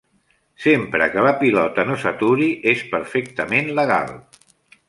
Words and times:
Sempre 0.63 1.09
que 1.15 1.25
la 1.27 1.33
pilota 1.43 1.85
no 1.91 1.99
s'aturi, 2.05 2.49
és 2.75 2.83
perfectament 2.97 3.73
legal. 3.83 4.13